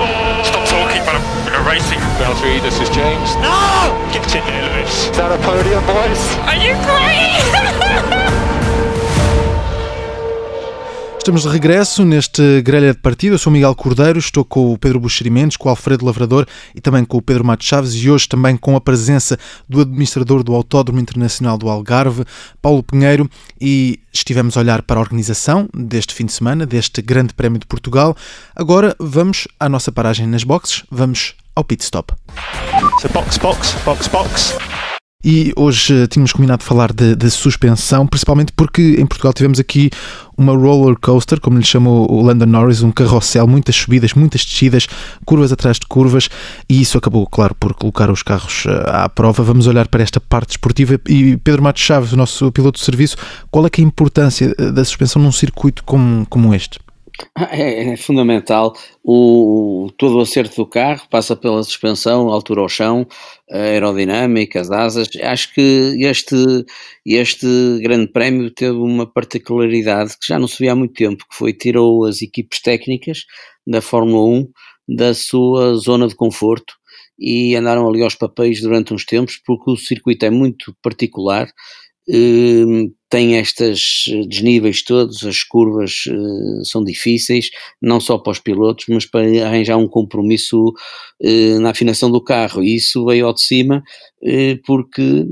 [0.00, 1.14] Oh, stop talking, but
[1.54, 2.09] I'm racing.
[2.20, 3.34] Valtteri, this is James.
[3.36, 4.12] No!
[4.12, 5.06] Get in there, Lewis.
[5.06, 6.20] Is that a podium, boys?
[6.44, 7.30] Are you crazy?
[11.16, 13.34] Estamos de regresso neste grelha de partida.
[13.34, 17.04] Eu sou Miguel Cordeiro, estou com o Pedro Buxerimentos, com o Alfredo Lavrador e também
[17.04, 21.00] com o Pedro Matos Chaves e hoje também com a presença do administrador do Autódromo
[21.00, 22.24] Internacional do Algarve,
[22.60, 23.30] Paulo Pinheiro,
[23.60, 27.66] e estivemos a olhar para a organização deste fim de semana, deste Grande Prémio de
[27.66, 28.16] Portugal.
[28.54, 32.12] Agora vamos à nossa paragem nas boxes, vamos ao pit stop.
[33.00, 34.56] So box, box, box, box.
[35.22, 39.90] E hoje tínhamos combinado falar de, de, suspensão, principalmente porque em Portugal tivemos aqui
[40.34, 44.88] uma roller coaster, como lhe chamou o Landon Norris, um carrossel, muitas subidas, muitas descidas,
[45.26, 46.30] curvas atrás de curvas,
[46.66, 49.42] e isso acabou, claro, por colocar os carros eh, à prova.
[49.42, 50.98] Vamos olhar para esta parte esportiva.
[51.06, 53.18] E Pedro Matos Chaves, o nosso piloto de serviço,
[53.50, 56.78] qual é, é a importância eh, da suspensão num circuito como, como este?
[57.50, 58.74] É, é, fundamental.
[59.02, 63.06] O, todo o acerto do carro passa pela suspensão, altura ao chão,
[63.50, 65.08] aerodinâmica, as asas.
[65.22, 66.36] Acho que este,
[67.04, 67.46] este
[67.82, 71.52] grande prémio teve uma particularidade que já não se via há muito tempo, que foi
[71.52, 73.24] tirou as equipes técnicas
[73.66, 74.48] da Fórmula 1
[74.96, 76.74] da sua zona de conforto
[77.18, 81.48] e andaram ali aos papéis durante uns tempos, porque o circuito é muito particular
[82.08, 87.50] Hum, tem estes desníveis todos, as curvas uh, são difíceis,
[87.82, 92.62] não só para os pilotos, mas para arranjar um compromisso uh, na afinação do carro.
[92.62, 93.82] E isso veio ao de cima
[94.22, 95.26] uh, porque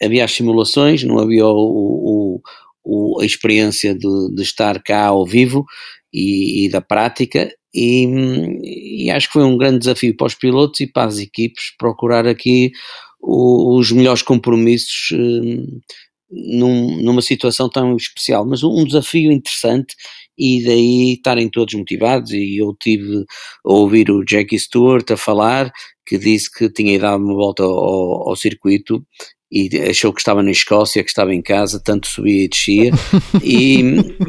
[0.00, 2.40] havia as simulações, não havia o, o,
[2.84, 5.66] o, a experiência de, de, estar cá ao vivo
[6.12, 7.50] e, e da prática.
[7.74, 11.74] E, e, acho que foi um grande desafio para os pilotos e para as equipes
[11.76, 12.70] procurar aqui
[13.20, 15.10] os melhores compromissos
[16.30, 19.94] num, numa situação tão especial, mas um desafio interessante
[20.36, 23.24] e daí estarem todos motivados e eu tive
[23.64, 25.72] a ouvir o Jackie Stewart a falar
[26.06, 29.04] que disse que tinha dado uma volta ao, ao circuito
[29.50, 32.92] e achou que estava na Escócia, que estava em casa, tanto subia e descia,
[33.42, 33.82] e,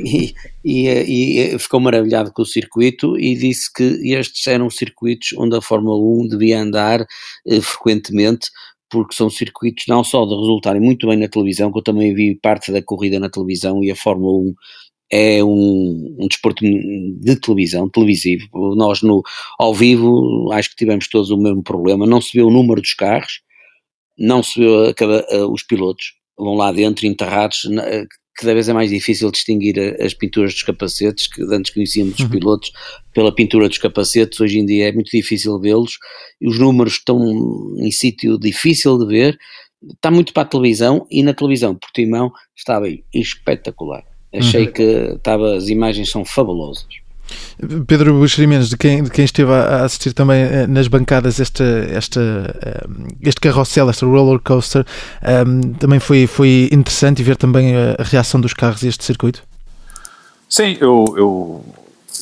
[0.06, 0.34] e,
[0.64, 3.84] e, e, ficou maravilhado com o circuito e disse que
[4.14, 7.06] estes eram circuitos onde a Fórmula 1 devia andar
[7.46, 8.50] eh, frequentemente,
[8.90, 12.36] porque são circuitos não só de resultarem muito bem na televisão, que eu também vi
[12.36, 14.54] parte da corrida na televisão e a Fórmula 1
[15.12, 18.48] é um, um desporto de televisão, televisivo.
[18.76, 19.24] Nós no,
[19.58, 22.94] ao vivo acho que tivemos todos o mesmo problema, não se vê o número dos
[22.94, 23.42] carros,
[24.18, 27.62] não se vê a, a, os pilotos, vão lá dentro enterrados,
[28.40, 32.30] cada vez é mais difícil distinguir as pinturas dos capacetes, que antes conhecíamos os uhum.
[32.30, 32.72] pilotos
[33.14, 35.98] pela pintura dos capacetes, hoje em dia é muito difícil vê-los,
[36.42, 37.20] os números estão
[37.78, 39.38] em sítio difícil de ver,
[39.94, 44.04] está muito para a televisão, e na televisão Portimão estava espetacular.
[44.34, 44.72] Achei uhum.
[44.72, 46.88] que estava, as imagens são fabulosas.
[47.88, 52.22] Pedro Buxerimenos, de quem, de quem esteve a assistir também eh, nas bancadas esta, esta,
[52.62, 52.88] eh,
[53.22, 54.86] este carrossel, esta roller coaster,
[55.22, 59.44] um, eh, também foi, foi interessante ver também a, reação dos carros a este circuito?
[60.48, 61.66] Sim, eu, eu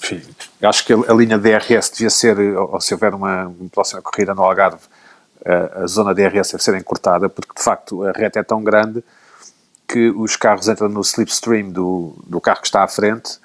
[0.03, 0.21] enfim,
[0.61, 4.43] acho que a, linha DRS devia ser, ou se houver uma, uma próxima corrida no
[4.43, 4.81] Algarve,
[5.45, 9.03] a, a zona DRS deve ser encurtada, porque de facto a reta é tão grande
[9.87, 13.39] que os carros entram no slipstream do, do carro que está à frente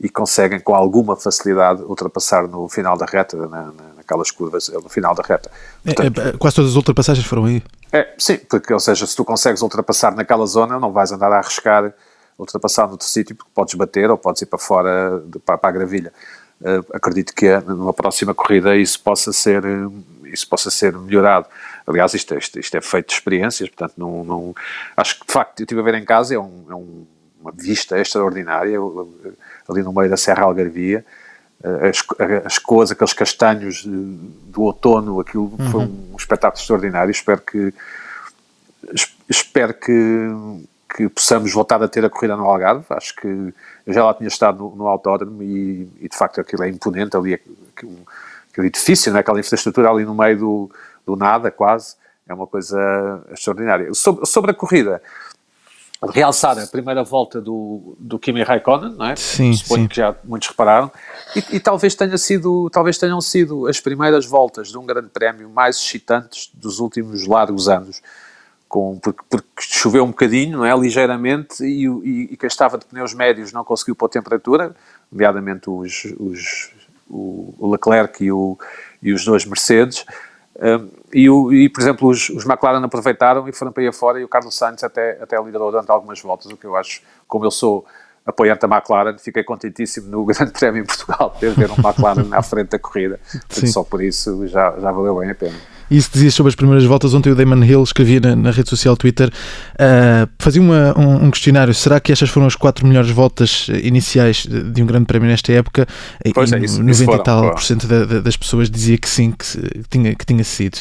[0.00, 5.14] e conseguem com alguma facilidade ultrapassar no final da reta, na, naquelas curvas, no final
[5.14, 5.50] da reta.
[5.82, 7.62] Portanto, é, é, quase todas as ultrapassagens foram aí?
[7.92, 11.38] É, sim, porque, ou seja, se tu consegues ultrapassar naquela zona, não vais andar a
[11.38, 11.92] arriscar
[12.38, 15.72] ultrapassar noutro sítio, porque podes bater ou podes ir para fora, de, para, para, a
[15.72, 16.12] gravilha.
[16.92, 19.62] acredito que numa próxima corrida isso possa ser,
[20.24, 21.46] isso possa ser melhorado.
[21.86, 24.54] Aliás, isto, é, isto, isto é feito de experiências, portanto, não, não,
[24.96, 27.06] acho que de facto, eu estive a ver em casa, é, um, é um,
[27.40, 28.78] uma vista extraordinária,
[29.68, 31.04] ali no meio da Serra Algarvia,
[31.62, 32.04] as,
[32.44, 35.70] as cores, aqueles castanhos do outono, aquilo uhum.
[35.70, 37.10] foi um espetáculo extraordinário.
[37.10, 37.72] Espero que
[39.28, 40.28] espero que,
[40.94, 42.84] que possamos voltar a ter a corrida no Algarve.
[42.90, 43.26] Acho que
[43.86, 47.16] eu já lá tinha estado no, no autódromo e, e, de facto aquilo é imponente
[47.16, 47.98] ali, aquele,
[48.50, 49.20] aquele edifício, né?
[49.20, 50.70] aquela infraestrutura ali no meio do,
[51.06, 51.96] do nada, quase.
[52.26, 53.92] É uma coisa extraordinária.
[53.94, 55.02] Sobre, sobre a corrida,
[56.10, 59.16] realçar a primeira volta do, do Kimi Raikkonen, não é?
[59.16, 59.88] Sim, Suponho sim.
[59.88, 60.90] que já muitos repararam.
[61.34, 65.48] E, e, talvez, tenha sido, talvez tenham sido as primeiras voltas de um grande prémio
[65.48, 68.02] mais excitantes dos últimos largos anos.
[68.68, 70.76] Com, porque, porque choveu um bocadinho, não é?
[70.76, 74.74] Ligeiramente, e, e, e quem estava de pneus médios não conseguiu pôr temperatura,
[75.12, 76.70] nomeadamente os, os,
[77.08, 78.58] o, o Leclerc e, o,
[79.00, 80.04] e os dois Mercedes.
[81.12, 84.24] E, o, e, por exemplo, os, os McLaren aproveitaram e foram para aí afora e
[84.24, 87.50] o Carlos Sainz até, até liderou durante algumas voltas, o que eu acho, como eu
[87.50, 87.84] sou
[88.24, 92.42] apoiante da McLaren, fiquei contentíssimo no Grande Prémio em Portugal ter ver um McLaren à
[92.42, 95.73] frente da corrida, só por isso já, já valeu bem a pena.
[95.90, 97.14] Isso dizia sobre as primeiras voltas.
[97.14, 101.30] Ontem o Damon Hill escrevia na, na rede social Twitter, uh, fazia uma, um, um,
[101.30, 101.74] questionário.
[101.74, 105.86] Será que estas foram as quatro melhores voltas iniciais de, um grande prémio nesta época?
[106.34, 108.70] Pois e é, isso, 90 isso foram, e tal por cento da, da, das pessoas
[108.70, 110.78] dizia que sim, que, que tinha, que tinha sido.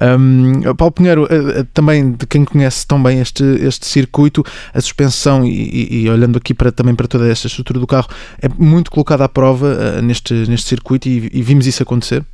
[0.00, 5.44] Um, Paulo Pinheiro, uh, também de quem conhece tão bem este, este circuito, a suspensão
[5.44, 8.08] e, e, e, olhando aqui para, também para toda esta estrutura do carro,
[8.42, 9.66] é muito colocada à prova
[9.98, 12.24] uh, neste, neste circuito e, e vimos isso acontecer?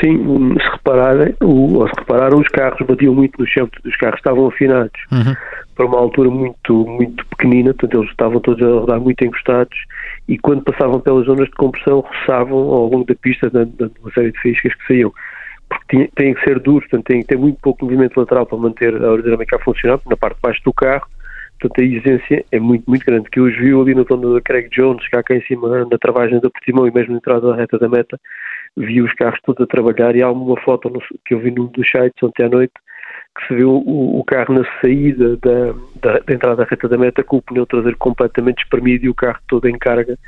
[0.00, 4.46] Sim, se repararem, o, se repararam, os carros batiam muito no chão, os carros estavam
[4.46, 5.34] afinados uhum.
[5.74, 9.78] para uma altura muito, muito pequenina, portanto eles estavam todos a rodar muito encostados
[10.28, 14.30] e quando passavam pelas zonas de compressão roçavam ao longo da pista dando uma série
[14.30, 15.12] de faíscas que saíam.
[15.70, 18.94] Porque têm que ser duros, portanto têm que ter muito pouco movimento lateral para manter
[18.94, 21.06] a aerodinâmica a funcionar, na parte de baixo do carro,
[21.58, 23.28] portanto a exigência é muito, muito grande.
[23.30, 26.40] Que os viu ali no torno da Craig Jones, cá, cá em cima na travagem
[26.40, 28.18] da Portimão e mesmo na entrada da reta da meta,
[28.76, 31.66] vi os carros todos a trabalhar e há uma foto no, que eu vi num
[31.66, 32.74] dos sites ontem à noite
[33.38, 36.98] que se vê o, o carro na saída da, da, da, entrada da reta da
[36.98, 40.18] meta com o pneu traseiro completamente espremido e o carro todo em carga.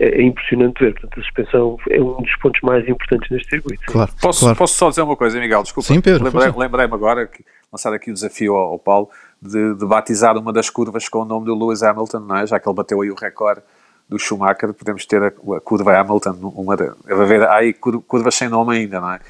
[0.00, 0.92] É, é, impressionante ver.
[0.92, 3.82] Portanto, a suspensão é um dos pontos mais importantes neste circuito.
[3.86, 4.56] Claro, posso, claro.
[4.56, 5.62] posso só dizer uma coisa, Miguel?
[5.64, 5.88] Desculpa.
[5.88, 6.24] Sim, Pedro.
[6.24, 9.08] Lembrei-me lembrei agora que lançar aqui o desafio ao, ao Paulo
[9.40, 12.46] de, de, batizar uma das curvas com o nome do Lewis Hamilton, não é?
[12.46, 13.62] já que ele bateu aí o recorde
[14.08, 18.76] do Schumacher, podemos ter a, a curva Hamilton, uma de, haver aí curvas sem nome
[18.76, 19.20] ainda, não é?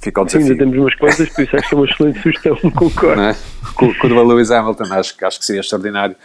[0.00, 0.46] Fica o desafio.
[0.46, 3.20] Sim, ainda temos umas quantas, por isso acho que é uma excelente sugestão, concordo.
[3.22, 3.36] É?
[3.74, 6.16] Curva Lewis Hamilton, acho, acho que seria extraordinário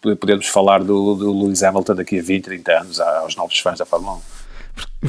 [0.00, 3.84] podermos falar do, do Lewis Hamilton daqui a 20, 30 anos aos novos fãs da
[3.84, 4.39] Fórmula 1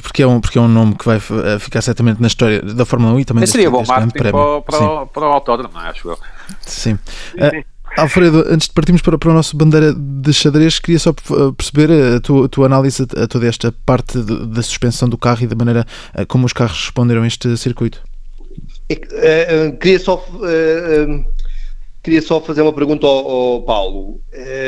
[0.01, 1.19] porque é um, porque é um nome que vai
[1.59, 4.31] ficar certamente na história da Fórmula 1 e também Mas seria bom marketing para,
[4.61, 6.19] para, o, para o autódromo, acho eu.
[6.61, 6.93] Sim.
[7.35, 7.63] Uh,
[7.97, 11.13] Alfredo, antes de partirmos para, para o nosso bandeira de xadrez, queria só
[11.55, 15.43] perceber a tua, a tua análise a toda esta parte de, da suspensão do carro
[15.43, 15.85] e da maneira
[16.27, 18.01] como os carros responderam a este circuito.
[18.89, 21.25] É, uh, queria só uh,
[22.03, 24.21] queria só fazer uma pergunta ao, ao Paulo.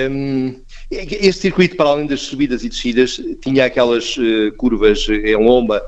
[0.10, 0.62] Um,
[0.94, 4.16] este circuito, para além das subidas e descidas, tinha aquelas
[4.58, 5.82] curvas em lomba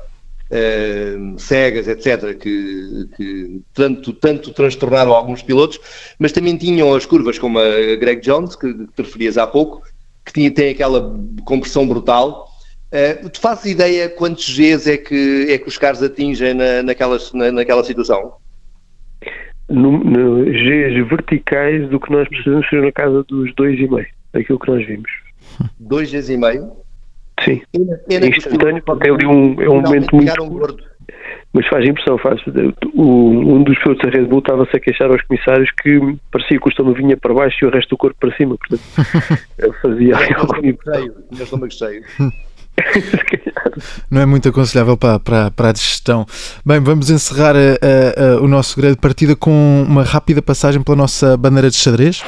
[0.48, 5.80] Uh, cegas, etc., que, que, tanto, tanto transtornaram alguns pilotos,
[6.20, 9.82] mas também tinham as curvas como a Greg Jones, que te referias há pouco,
[10.24, 12.48] que tinha, tem aquela compressão brutal.
[12.92, 17.32] Uh, tu fazes ideia quantos Gs é que, é que os carros atingem na, naquelas,
[17.32, 18.34] na, naquela situação?
[19.68, 24.06] No, no, Gs verticais do que nós precisamos ser na casa dos 2,5,
[24.40, 25.10] aquilo que nós vimos.
[25.80, 26.72] 2 Gs e meio?
[27.44, 27.60] Sim.
[28.08, 30.82] Pena, instantâneo, porque é ali um, é um momento muito curto,
[31.52, 32.40] mas faz impressão, faz.
[32.94, 36.66] O, um dos pilotos da Red Bull estava-se a queixar aos comissários que parecia que
[36.66, 38.82] o estômago vinha para baixo e o resto do corpo para cima, portanto,
[39.82, 42.02] fazia algum cheio, tinha o estômago cheio.
[44.10, 46.26] Não é muito aconselhável para, para, para a digestão.
[46.64, 50.96] Bem, vamos encerrar a, a, a, o nosso grande partida com uma rápida passagem pela
[50.96, 52.22] nossa bandeira de xadrez.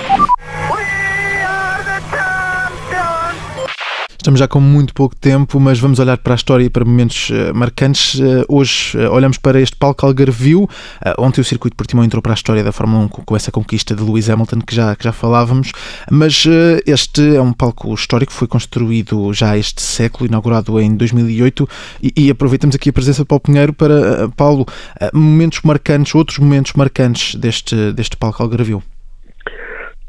[4.28, 7.30] Estamos já com muito pouco tempo, mas vamos olhar para a história e para momentos
[7.30, 8.16] uh, marcantes.
[8.16, 10.68] Uh, hoje uh, olhamos para este palco Algarvio.
[11.16, 13.94] ontem o circuito Portimão entrou para a história da Fórmula 1 com, com essa conquista
[13.94, 15.72] de Lewis Hamilton que já, que já falávamos,
[16.10, 16.44] mas
[16.84, 21.66] este é um palco histórico, foi construído já este século, inaugurado em 2008
[22.02, 24.66] e, e aproveitamos aqui a presença de Paulo Pinheiro para, Paulo,
[25.10, 28.82] momentos marcantes, outros momentos marcantes deste, deste palco Algarvio.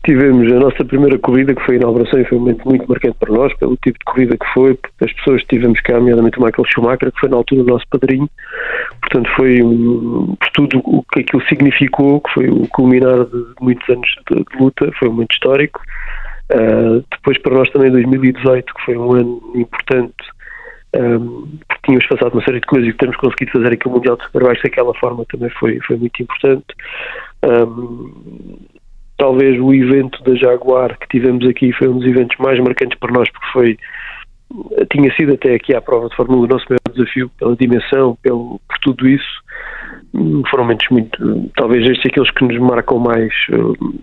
[0.06, 3.18] Tivemos a nossa primeira corrida, que foi a inauguração, e foi um momento muito marcante
[3.20, 6.44] para nós, pelo tipo de corrida que foi, as pessoas que tivemos cá, nomeadamente o
[6.44, 8.30] Michael Schumacher, que foi na altura o nosso padrinho,
[9.02, 13.88] portanto foi um, por tudo o que aquilo significou, que foi o culminar de muitos
[13.90, 15.82] anos de, de luta, foi um momento histórico.
[16.52, 20.16] Uh, depois para nós também 2018, que foi um ano importante,
[20.96, 23.92] um, porque tínhamos passado uma série de coisas e que temos conseguido fazer aqui o
[23.92, 26.66] Mundial de Superbikes daquela forma também foi, foi muito importante.
[27.44, 28.58] Um,
[29.20, 33.14] talvez o evento da Jaguar que tivemos aqui foi um dos eventos mais marcantes para
[33.14, 33.78] nós, porque foi
[34.92, 38.18] tinha sido até aqui à prova de Fórmula 1 o nosso maior desafio, pela dimensão,
[38.24, 39.44] pelo, por tudo isso.
[40.12, 43.94] Hum, foram momentos muito, talvez estes aqueles que nos marcam mais, uh,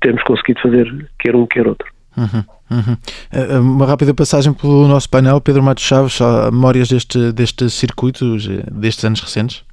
[0.00, 1.86] temos conseguido fazer quer um, quer outro.
[2.16, 2.96] Uhum, uhum.
[3.32, 6.18] Eh, uma rápida passagem pelo nosso painel, Pedro Matos Chaves,
[6.52, 8.36] memórias deste, deste circuito,
[8.70, 9.64] destes anos recentes?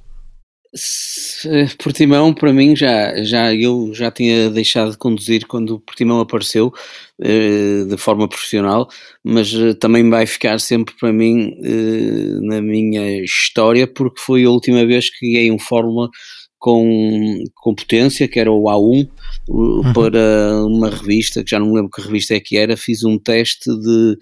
[1.82, 6.72] Portimão, para mim, já, já eu já tinha deixado de conduzir quando o Portimão apareceu
[7.20, 8.88] eh, de forma profissional,
[9.24, 11.56] mas eh, também vai ficar sempre para mim
[12.42, 16.08] na minha história, porque foi a última vez que guiei um Fórmula
[16.60, 19.08] com, com potência, que era o A1,
[19.48, 19.92] uhum.
[19.92, 23.18] para uma revista, que já não me lembro que revista é que era, fiz um
[23.18, 24.16] teste de,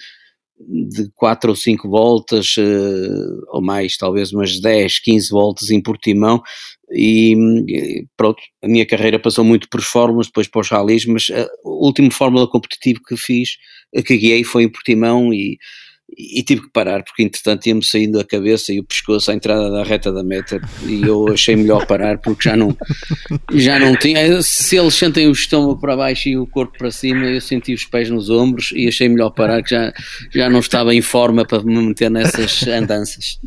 [0.60, 6.42] de 4 ou 5 voltas, uh, ou mais, talvez umas 10, 15 voltas em Portimão,
[6.90, 11.46] e pronto, a minha carreira passou muito por fórmulas, depois para os ralis, mas a
[11.64, 13.56] última fórmula competitiva que fiz,
[14.06, 15.58] que guiei foi em Portimão e
[16.16, 19.70] e tive que parar porque entretanto ia-me saindo a cabeça e o pescoço à entrada
[19.70, 22.76] da reta da meta e eu achei melhor parar porque já não
[23.52, 27.26] já não tinha se eles sentem o estômago para baixo e o corpo para cima
[27.26, 29.92] eu senti os pés nos ombros e achei melhor parar que já,
[30.34, 33.38] já não estava em forma para me meter nessas andanças.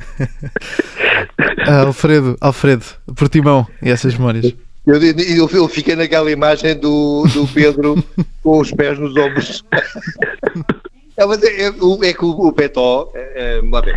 [1.67, 4.53] Ah, Alfredo, Alfredo, Portimão e essas memórias.
[4.85, 8.03] Eu, eu, eu, fiquei naquela imagem do, do Pedro
[8.41, 9.63] com os pés nos ombros
[11.21, 13.95] é, mas é, é, é que o, o Petó, é, é, bem,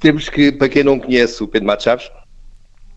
[0.00, 2.10] temos que, para quem não conhece o Pedro Matos Chaves,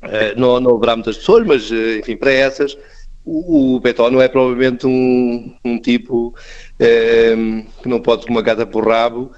[0.04, 2.78] é, não, não haverá muitas pessoas, mas é, enfim, para essas,
[3.26, 6.36] o, o Petó não é provavelmente um, um tipo
[6.80, 7.36] é,
[7.82, 9.32] que não pode uma gata por rabo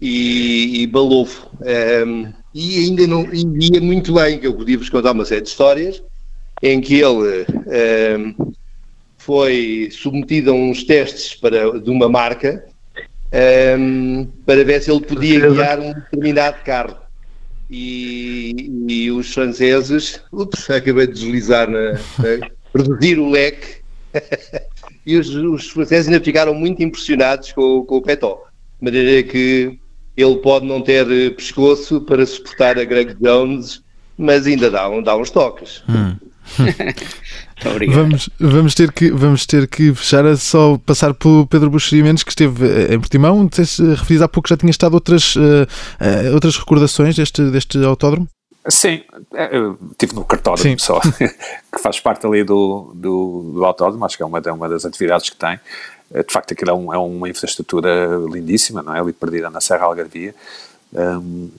[0.00, 1.48] e, e balofo.
[2.54, 6.02] E ainda não ia muito bem, que eu podia vos contar uma série de histórias
[6.62, 7.46] em que ele
[9.16, 12.62] foi submetido a uns testes para, de uma marca
[13.32, 16.96] um, para ver se ele podia guiar um determinado carro.
[17.70, 23.76] E, e os franceses, ups, acabei de deslizar, na, na reduzir o leque,
[25.06, 28.44] e os, os, franceses ainda ficaram muito impressionados com, com o Petó,
[28.78, 29.78] de maneira que
[30.14, 33.82] ele pode não ter pescoço para suportar a Greg Jones,
[34.18, 35.82] mas ainda dá, dá uns toques.
[35.88, 36.16] Hum.
[37.92, 42.22] vamos, vamos, ter que, vamos ter que fechar a só passar pelo Pedro Buxeri Mendes,
[42.22, 43.42] que esteve eh, em Portimão.
[43.42, 47.42] Não sei se referias há pouco já tinha estado outras, uh, uh, outras recordações deste,
[47.50, 48.28] deste autódromo?
[48.68, 49.02] Sim,
[49.50, 50.78] eu estive no cartódromo Sim.
[50.78, 54.68] só, que faz parte ali do, do, do autódromo, acho que é uma, é uma
[54.68, 55.58] das atividades que tem.
[56.10, 59.00] De facto, aquilo é, um, é uma infraestrutura lindíssima, não é?
[59.00, 60.34] Ali perdida na Serra Algarvia.
[60.92, 61.50] Um,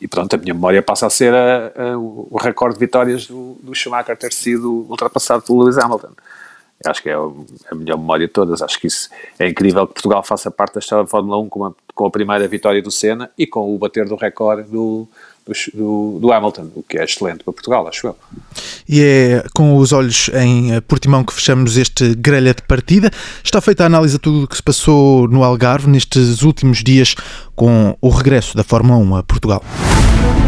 [0.00, 3.56] e pronto, a minha memória passa a ser a, a, o recorde de vitórias do,
[3.62, 6.12] do, Schumacher ter sido ultrapassado pelo Lewis Hamilton.
[6.86, 8.62] Acho que é a melhor memória de todas.
[8.62, 11.66] Acho que isso é incrível que Portugal faça parte da história da Fórmula 1 com
[11.66, 15.06] a, com a primeira vitória do Senna e com o bater do recorde do,
[15.74, 18.16] do, do, Hamilton, o que é excelente para Portugal, acho eu.
[18.88, 23.10] E é com os olhos em eh, Portimão que fechamos este grelha de partida.
[23.42, 27.14] Está feita a análise de tudo o que se passou no Algarve nestes últimos dias
[27.54, 29.62] com o regresso da Fórmula 1 a Portugal.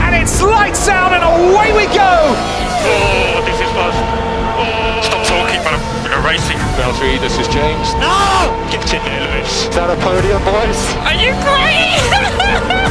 [0.01, 2.03] And it's lights out and away we go!
[2.85, 3.99] Oh, this is fast.
[4.59, 5.03] Oh.
[5.03, 6.59] Stop talking about a, a racing.
[6.77, 7.95] Bell 3, this is James.
[7.95, 8.51] No!
[8.71, 9.65] Get in there, Lewis.
[9.65, 10.81] Is that a podium, boys?
[11.05, 12.79] Are you crazy?